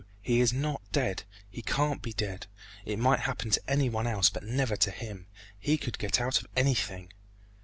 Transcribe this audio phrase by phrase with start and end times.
[0.23, 1.25] he is not dead!
[1.47, 2.47] he can't be dead!
[2.85, 5.27] It might happen to any one else, but never to him!
[5.59, 7.13] He could get out of anything!"